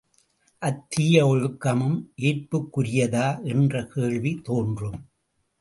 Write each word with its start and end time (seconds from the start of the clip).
அத்தீய 0.61 1.25
ஒழுக்கமும் 1.25 1.97
ஏற்புக்குரியதா 2.21 3.27
என்ற 3.43 3.83
கேள்வி 3.85 4.33
தோன்றும். 4.43 4.99